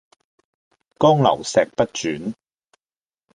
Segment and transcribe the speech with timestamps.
[0.97, 2.33] 江流石不轉